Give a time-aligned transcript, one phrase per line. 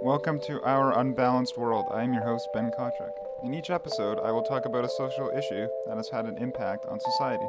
[0.00, 1.86] Welcome to Our Unbalanced World.
[1.90, 3.10] I am your host, Ben Kawchuk.
[3.42, 6.86] In each episode, I will talk about a social issue that has had an impact
[6.86, 7.46] on society.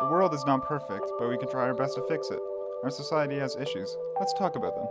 [0.00, 2.38] The world is not perfect, but we can try our best to fix it.
[2.82, 3.94] Our society has issues.
[4.18, 4.88] Let's talk about them.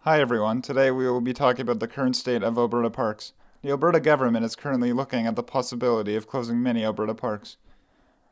[0.00, 0.62] Hi everyone.
[0.62, 3.34] Today we will be talking about the current state of Alberta parks.
[3.62, 7.56] The Alberta government is currently looking at the possibility of closing many Alberta parks.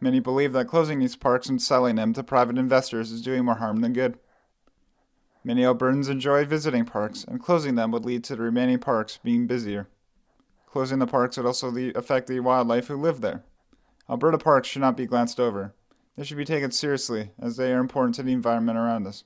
[0.04, 3.54] Many believe that closing these parks and selling them to private investors is doing more
[3.54, 4.18] harm than good.
[5.42, 9.46] Many Albertans enjoy visiting parks, and closing them would lead to the remaining parks being
[9.46, 9.88] busier.
[10.66, 13.44] Closing the parks would also affect the wildlife who live there.
[14.10, 15.72] Alberta parks should not be glanced over.
[16.18, 19.24] They should be taken seriously, as they are important to the environment around us.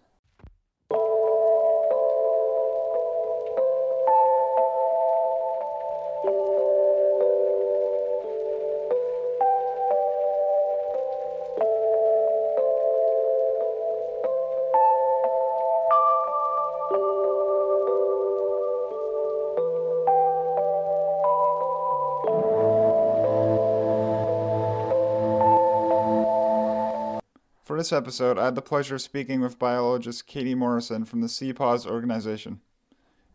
[27.79, 31.87] This episode, I had the pleasure of speaking with biologist Katie Morrison from the CPAWS
[31.87, 32.61] organization.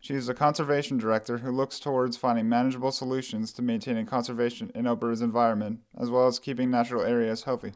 [0.02, 4.86] She is a conservation director who looks towards finding manageable solutions to maintaining conservation in
[4.86, 7.72] Alberta's environment, as well as keeping natural areas healthy.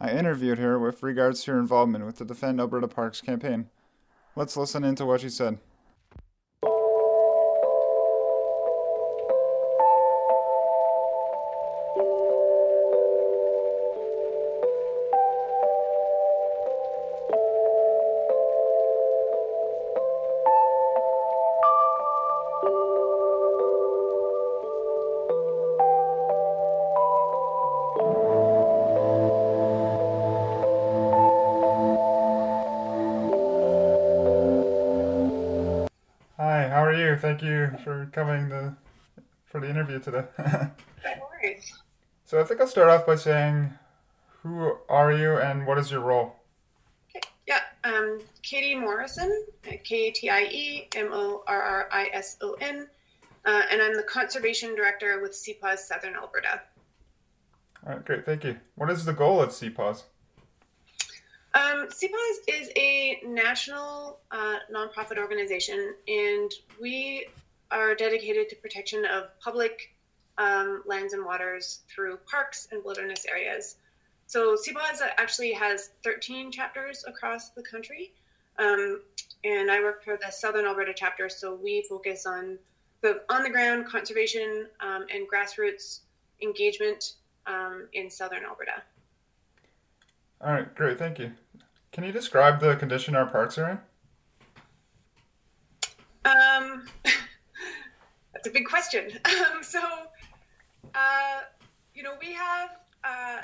[0.00, 3.68] I interviewed her with regards to her involvement with the Defend Alberta Parks campaign.
[4.34, 5.58] Let's listen into what she said.
[37.18, 37.38] Hi, how are you?
[37.38, 38.76] Thank you for coming to,
[39.46, 40.24] for the interview today.
[41.04, 41.72] No worries.
[42.24, 43.72] so I think I'll start off by saying,
[44.42, 46.34] who are you and what is your role?
[47.10, 47.20] Okay.
[47.46, 47.60] Yeah.
[47.84, 52.54] Um, Katie Morrison, K A T I E M O R R I S O
[52.60, 52.88] N,
[53.46, 56.60] uh, and I'm the conservation director with CPAWS Southern Alberta.
[57.86, 58.58] All right, great, thank you.
[58.74, 60.02] What is the goal of CPAWS?
[61.58, 67.26] Um, CPAWS is a national uh, nonprofit organization, and we
[67.72, 69.92] are dedicated to protection of public
[70.38, 73.74] um, lands and waters through parks and wilderness areas.
[74.26, 78.12] So CPAWS actually has 13 chapters across the country,
[78.60, 79.00] um,
[79.42, 81.28] and I work for the Southern Alberta chapter.
[81.28, 82.56] So we focus on
[83.00, 86.00] the on-the-ground conservation um, and grassroots
[86.40, 87.14] engagement
[87.48, 88.82] um, in Southern Alberta.
[90.40, 91.32] All right, great, thank you.
[91.98, 93.70] Can you describe the condition our parks are
[96.24, 96.30] in?
[96.30, 96.86] Um,
[98.32, 99.10] that's a big question.
[99.26, 99.80] Um, so,
[100.94, 101.40] uh,
[101.96, 102.70] you know, we have
[103.02, 103.40] uh,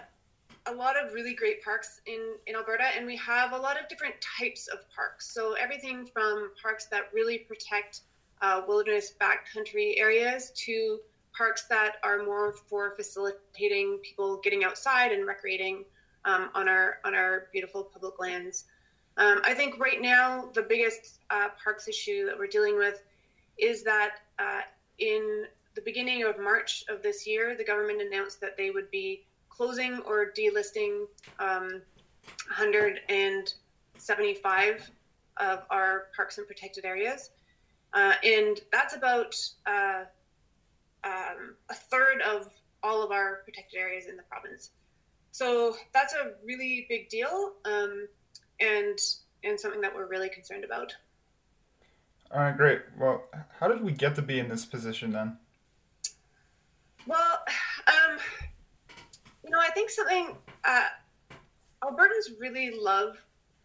[0.67, 3.89] a lot of really great parks in, in Alberta, and we have a lot of
[3.89, 5.35] different types of parks.
[5.35, 8.03] So, everything from parks that really protect
[8.41, 11.01] uh, wilderness backcountry areas to
[11.37, 15.85] parks that are more for facilitating people getting outside and recreating
[16.25, 18.65] um, on our on our beautiful public lands.
[19.17, 23.01] Um, I think right now the biggest uh, parks issue that we're dealing with
[23.59, 24.63] is that uh,
[24.99, 29.25] in the beginning of March of this year, the government announced that they would be
[29.49, 31.07] closing or delisting
[31.39, 31.81] um,
[32.49, 34.91] 175
[35.37, 37.31] of our parks and protected areas,
[37.93, 39.37] uh, and that's about
[39.67, 40.05] uh,
[41.05, 42.49] um, a third of
[42.83, 44.71] all of our protected areas in the province.
[45.35, 48.07] So that's a really big deal, um,
[48.61, 48.97] and
[49.43, 50.95] and something that we're really concerned about.
[52.31, 52.83] All right, great.
[52.97, 53.25] Well,
[53.59, 55.37] how did we get to be in this position then?
[57.09, 57.41] Well,
[57.89, 58.19] um,
[59.43, 60.87] you know, I think something uh,
[61.83, 63.17] Albertans really love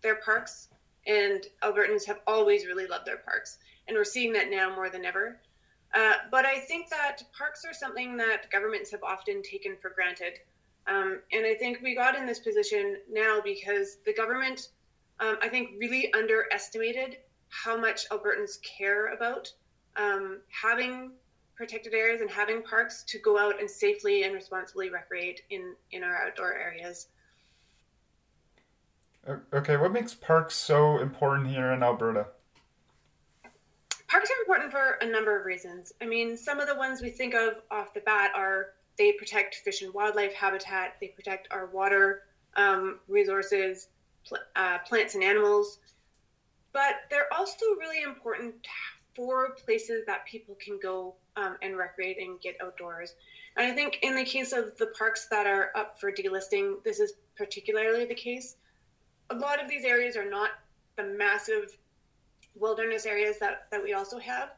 [0.01, 0.69] their parks,
[1.05, 5.05] and Albertans have always really loved their parks, and we're seeing that now more than
[5.05, 5.39] ever.
[5.94, 10.39] Uh, but I think that parks are something that governments have often taken for granted.
[10.89, 14.69] Um, and I think we got in this position now because the government,
[15.19, 17.18] um, I think, really underestimated
[17.50, 19.51] how much Albertans care about
[19.97, 21.12] um, having
[21.56, 26.03] protected areas and having parks to go out and safely and responsibly recreate in, in
[26.03, 27.07] our outdoor areas.
[29.53, 32.27] Okay, what makes parks so important here in Alberta?
[34.07, 35.94] Parks are important for a number of reasons.
[36.01, 39.55] I mean, some of the ones we think of off the bat are they protect
[39.55, 42.23] fish and wildlife habitat, they protect our water
[42.57, 43.87] um, resources,
[44.27, 45.79] pl- uh, plants and animals,
[46.73, 48.53] but they're also really important
[49.15, 53.15] for places that people can go um, and recreate and get outdoors.
[53.57, 56.99] And I think in the case of the parks that are up for delisting, this
[56.99, 58.57] is particularly the case.
[59.29, 60.51] A lot of these areas are not
[60.97, 61.77] the massive
[62.55, 64.49] wilderness areas that, that we also have,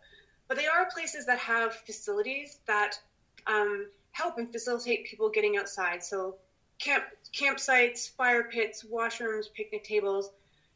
[0.48, 3.00] but they are places that have facilities that
[3.48, 6.04] um, help and facilitate people getting outside.
[6.04, 6.36] So
[6.80, 7.04] camp
[7.34, 10.32] campsites, fire pits, washrooms, picnic tables,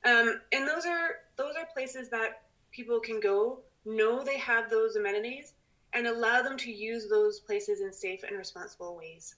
[0.05, 4.95] um, and those are those are places that people can go, know they have those
[4.95, 5.53] amenities,
[5.93, 9.35] and allow them to use those places in safe and responsible ways.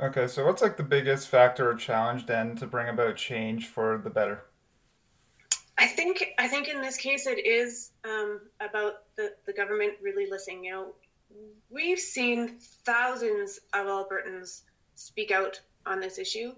[0.00, 3.98] Okay, so what's like the biggest factor or challenge then to bring about change for
[3.98, 4.42] the better?
[5.78, 10.30] I think I think in this case it is um, about the, the government really
[10.30, 10.64] listening.
[10.64, 10.86] You know,
[11.70, 14.62] we've seen thousands of Albertans
[14.94, 16.52] speak out on this issue.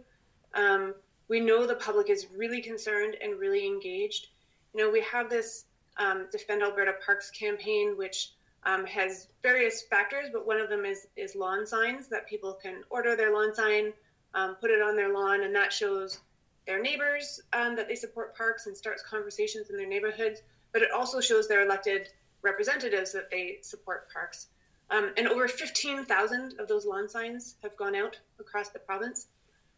[0.55, 0.95] Um,
[1.29, 4.29] we know the public is really concerned and really engaged.
[4.75, 5.65] You know, we have this
[5.97, 8.33] um, Defend Alberta Parks campaign, which
[8.65, 12.83] um, has various factors, but one of them is is lawn signs that people can
[12.91, 13.93] order their lawn sign,
[14.35, 16.21] um, put it on their lawn, and that shows
[16.67, 20.41] their neighbors um, that they support parks and starts conversations in their neighborhoods.
[20.73, 22.09] But it also shows their elected
[22.43, 24.49] representatives that they support parks.
[24.91, 29.29] Um, and over 15,000 of those lawn signs have gone out across the province.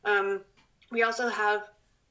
[0.05, 0.41] Um,
[0.91, 1.69] we also have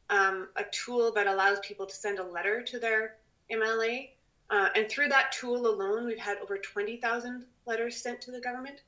[0.10, 3.16] um, a tool that allows people to send a letter to their
[3.52, 4.10] MLA.
[4.50, 8.82] Uh, and through that tool alone, we've had over 20,000 letters sent to the government.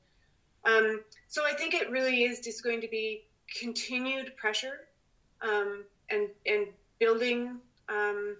[0.64, 3.24] Um, so I think it really is just going to be
[3.60, 4.88] continued pressure
[5.42, 6.68] um, and, and
[6.98, 7.58] building
[7.88, 8.36] um,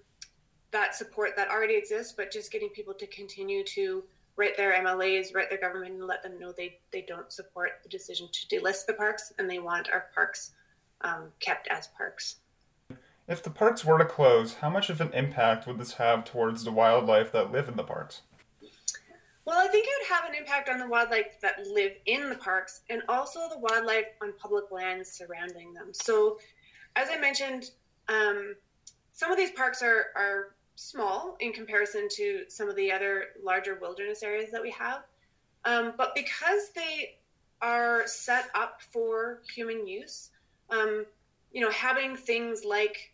[0.71, 4.03] that support that already exists, but just getting people to continue to
[4.39, 7.89] write their MLAs, write their government, and let them know they, they don't support the
[7.89, 10.51] decision to delist the parks and they want our parks
[11.01, 12.37] um, kept as parks.
[13.27, 16.63] If the parks were to close, how much of an impact would this have towards
[16.63, 18.21] the wildlife that live in the parks?
[19.45, 22.35] Well, I think it would have an impact on the wildlife that live in the
[22.35, 25.89] parks and also the wildlife on public lands surrounding them.
[25.91, 26.39] So,
[26.95, 27.71] as I mentioned,
[28.07, 28.55] um,
[29.11, 33.77] some of these parks are, are small in comparison to some of the other larger
[33.81, 35.01] wilderness areas that we have.
[35.65, 37.17] Um, but because they
[37.61, 40.29] are set up for human use,
[40.69, 41.05] um,
[41.51, 43.13] you know, having things like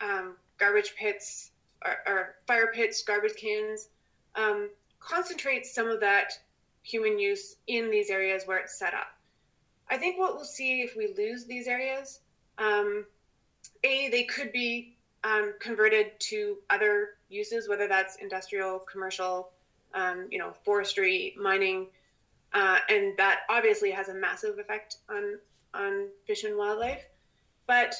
[0.00, 1.52] um, garbage pits
[1.84, 3.88] or, or, fire pits, garbage cans,
[4.34, 4.68] um,
[4.98, 6.32] concentrates some of that
[6.82, 9.14] human use in these areas where it's set up.
[9.88, 12.18] I think what we'll see if we lose these areas,
[12.58, 13.06] um,
[13.84, 19.50] A, they could be um, converted to other uses, whether that's industrial, commercial,
[19.94, 21.88] um, you know, forestry, mining,
[22.52, 25.38] uh, and that obviously has a massive effect on
[25.74, 27.04] on fish and wildlife.
[27.66, 27.94] But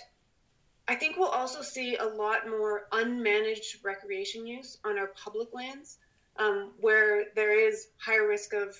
[0.88, 5.98] I think we'll also see a lot more unmanaged recreation use on our public lands,
[6.36, 8.76] um, where there is higher risk of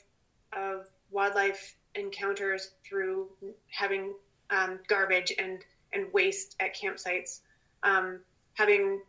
[0.52, 3.28] of wildlife encounters through
[3.70, 4.14] having
[4.50, 7.40] um, garbage and and waste at campsites,
[7.86, 8.20] um,
[8.54, 9.00] having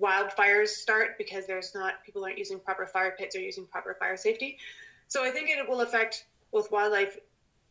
[0.00, 4.16] wildfires start because there's not people aren't using proper fire pits or using proper fire
[4.16, 4.58] safety.
[5.08, 7.18] So I think it will affect both wildlife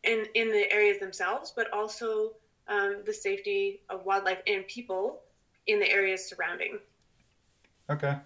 [0.04, 2.34] in in the areas themselves, but also
[2.68, 5.22] um, the safety of wildlife and people
[5.68, 6.80] in the areas surrounding.
[7.90, 8.18] Okay.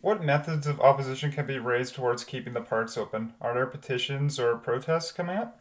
[0.00, 3.34] What methods of opposition can be raised towards keeping the parks open?
[3.40, 5.60] Are there petitions or protests coming up?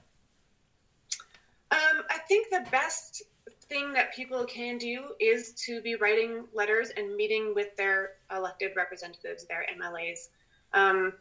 [1.72, 3.24] Um, I think the best
[3.70, 8.72] thing that people can do is to be writing letters and meeting with their elected
[8.76, 10.30] representatives, their MLAs.
[10.74, 11.14] Um,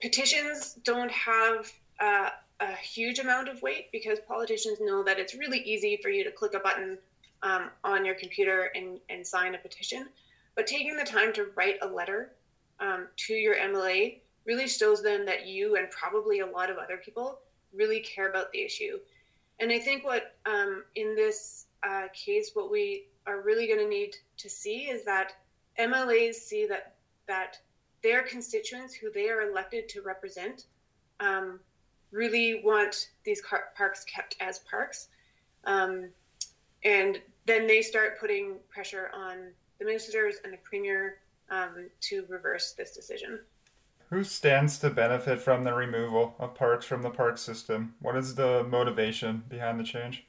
[0.00, 5.58] petitions don't have uh, a huge amount of weight because politicians know that it's really
[5.60, 6.98] easy for you to click a button
[7.42, 10.06] um, on your computer and, and sign a petition.
[10.54, 12.32] But taking the time to write a letter
[12.80, 16.96] um, to your MLA really shows them that you and probably a lot of other
[16.96, 17.40] people
[17.74, 18.98] really care about the issue.
[19.58, 23.88] And I think what um, in this uh, case, what we are really going to
[23.88, 25.32] need to see is that
[25.78, 26.94] MLAs see that
[27.26, 27.58] that
[28.02, 30.66] their constituents, who they are elected to represent,
[31.20, 31.58] um,
[32.12, 35.08] really want these car- parks kept as parks.
[35.64, 36.10] Um,
[36.84, 41.18] and then they start putting pressure on the ministers and the premier
[41.50, 43.40] um, to reverse this decision.
[44.10, 47.94] Who stands to benefit from the removal of parks from the park system?
[48.00, 50.24] What is the motivation behind the change?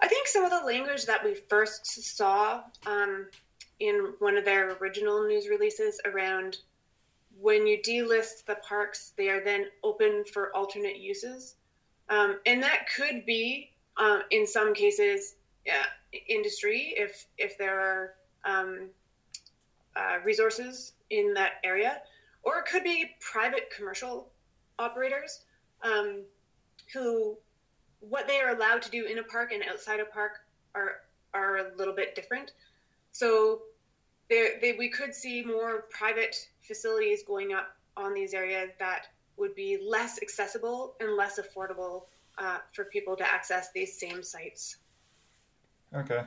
[0.00, 3.28] I think some of the language that we first saw um,
[3.78, 6.58] in one of their original news releases around
[7.40, 11.54] when you delist the parks, they are then open for alternate uses.
[12.08, 15.36] Um, and that could be, um, in some cases,
[15.68, 15.84] uh,
[16.28, 18.14] industry if if there are
[18.44, 18.88] um,
[19.96, 22.02] uh, resources in that area,
[22.42, 24.28] or it could be private commercial
[24.78, 25.44] operators
[25.82, 26.22] um,
[26.92, 27.36] who
[28.00, 30.32] what they are allowed to do in a park and outside a park
[30.74, 31.00] are
[31.34, 32.52] are a little bit different.
[33.12, 33.62] So
[34.28, 39.78] they, we could see more private facilities going up on these areas that would be
[39.82, 42.04] less accessible and less affordable
[42.38, 44.78] uh, for people to access these same sites.
[45.94, 46.22] Okay.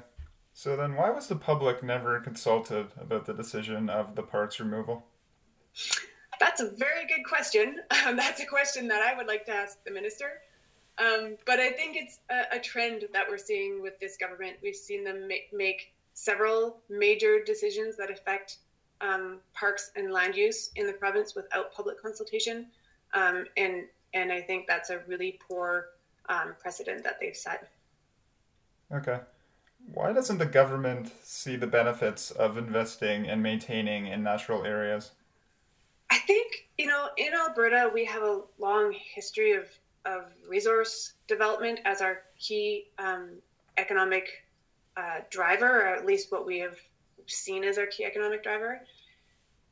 [0.53, 5.06] So then, why was the public never consulted about the decision of the park's removal?
[6.39, 7.82] That's a very good question.
[8.08, 10.41] Um, that's a question that I would like to ask the minister.
[10.98, 14.58] Um, but I think it's a, a, trend that we're seeing with this government.
[14.63, 18.58] We've seen them make, make several major decisions that affect
[19.01, 22.68] um, parks and land use in the province without public consultation,
[23.13, 25.89] um, and and I think that's a really poor
[26.27, 27.70] um, precedent that they've set.
[28.91, 29.20] Okay.
[29.86, 35.12] Why doesn't the government see the benefits of investing and maintaining in natural areas?
[36.12, 39.67] I think, you know, in Alberta, we have a long history of,
[40.05, 43.29] of resource development as our key um,
[43.77, 44.29] economic
[44.98, 46.77] uh, driver, or at least what we have
[47.25, 48.81] seen as our key economic driver.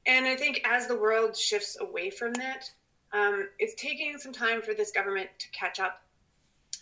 [0.06, 2.70] And I think as the world shifts away from that,
[3.14, 6.02] um, it's taking some time for this government to catch up.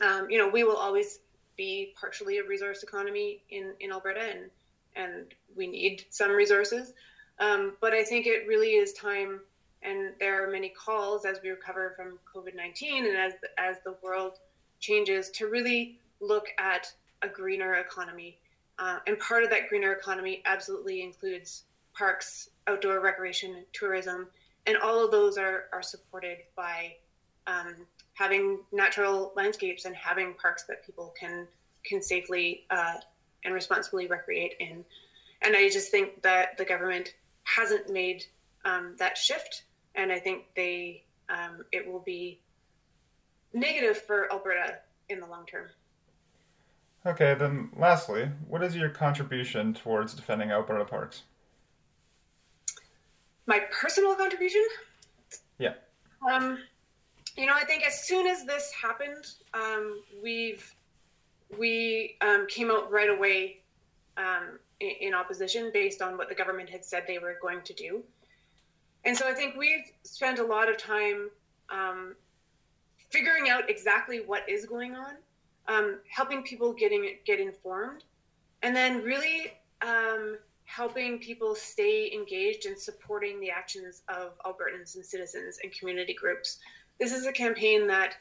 [0.02, 1.20] Um, you know, we will always
[1.58, 4.50] be partially a resource economy in, in Alberta, and
[4.96, 6.94] and we need some resources.
[7.40, 9.42] Um, but I think it really is time,
[9.84, 13.96] and there are many calls as we recover from COVID nineteen, and as as the
[14.02, 14.40] world
[14.80, 18.38] changes, to really look at a greener economy.
[18.78, 24.28] Uh, and part of that greener economy absolutely includes parks, outdoor recreation, tourism,
[24.66, 26.94] and all of those are are supported by
[27.48, 27.76] um,
[28.16, 31.48] having natural landscapes and having parks that people can
[31.86, 32.96] can safely uh,
[33.44, 34.84] and responsibly recreate in.
[35.44, 38.26] And I just think that the government hasn't made
[38.64, 42.40] um, that shift, and I think they um, it will be
[43.54, 44.80] negative for Alberta
[45.10, 45.68] in the long term.
[47.06, 51.24] Okay, then lastly, what is your contribution towards defending Alberta parks?
[53.46, 54.66] My personal contribution?
[55.60, 55.74] Yeah.
[56.28, 56.58] Um,
[57.36, 60.74] you know, I think as soon as this happened, um, we've
[61.58, 63.62] we um, came out right away
[64.18, 67.74] um, in, in, opposition based on what the government had said they were going to
[67.74, 68.04] do.
[69.04, 71.30] And so I think we've spent a lot of time
[71.70, 72.16] um,
[73.10, 75.14] figuring out exactly what is going on,
[75.68, 78.04] um, helping people getting get informed,
[78.64, 85.06] and then really um, helping people stay engaged and supporting the actions of Albertans and
[85.06, 86.58] citizens and community groups
[87.00, 88.16] this is a campaign that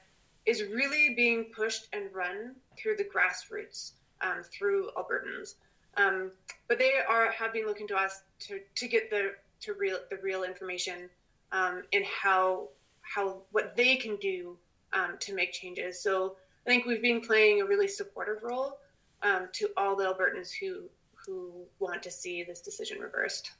[0.46, 5.54] is really being pushed and run through the grassroots, um, through Albertans.
[5.96, 6.32] Um,
[6.68, 10.16] but they are have been looking to us to, to get the to real the
[10.16, 11.08] real information
[11.52, 12.68] um, and how
[13.02, 14.56] how what they can do
[14.92, 16.02] um, to make changes.
[16.02, 18.78] So I think we've been playing a really supportive role
[19.22, 20.82] um, to all the Albertans who
[21.26, 23.52] who want to see this decision reversed.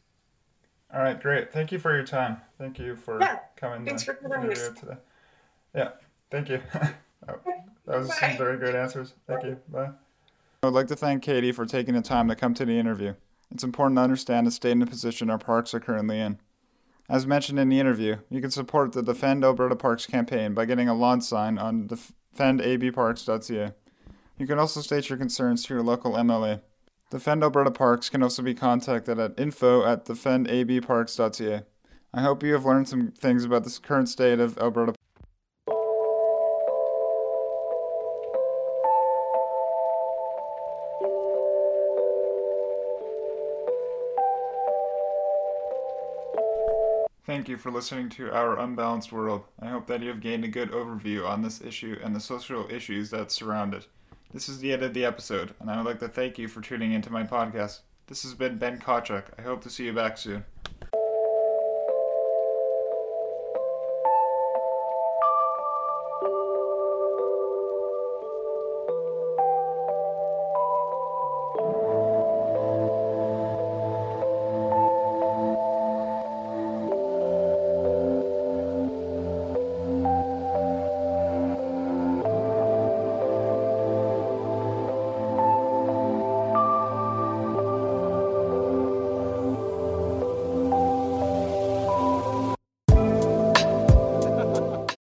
[0.94, 1.52] All right, great.
[1.52, 2.40] Thank you for your time.
[2.56, 4.96] Thank you for yeah, coming thanks for coming today.
[5.74, 5.90] Yeah,
[6.30, 6.60] thank you.
[7.26, 7.40] Oh,
[7.86, 8.14] that was Bye.
[8.20, 9.14] some very great answers.
[9.26, 9.58] Thank you.
[9.70, 9.92] Bye.
[10.62, 13.14] I would like to thank Katie for taking the time to come to the interview.
[13.50, 16.38] It's important to understand the state and the position our parks are currently in.
[17.08, 20.86] As mentioned in the interview, you can support the Defend Alberta Parks campaign by getting
[20.86, 23.72] a lawn sign on defendabparks.ca.
[24.36, 26.60] You can also state your concerns to your local MLA.
[27.14, 31.62] Defend Alberta Parks can also be contacted at info at defendabparks.ca.
[32.12, 34.94] I hope you have learned some things about the current state of Alberta.
[47.24, 49.44] Thank you for listening to Our Unbalanced World.
[49.60, 52.68] I hope that you have gained a good overview on this issue and the social
[52.68, 53.86] issues that surround it.
[54.34, 56.60] This is the end of the episode, and I would like to thank you for
[56.60, 57.82] tuning into my podcast.
[58.08, 59.26] This has been Ben Kawchuk.
[59.38, 60.44] I hope to see you back soon.